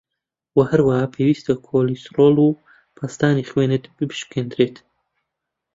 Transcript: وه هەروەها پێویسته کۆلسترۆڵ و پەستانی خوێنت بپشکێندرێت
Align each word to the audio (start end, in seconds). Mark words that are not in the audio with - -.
وه 0.55 0.63
هەروەها 0.71 1.05
پێویسته 1.13 1.51
کۆلسترۆڵ 1.67 2.35
و 2.51 2.57
پەستانی 2.97 3.47
خوێنت 3.49 3.83
بپشکێندرێت 3.97 4.75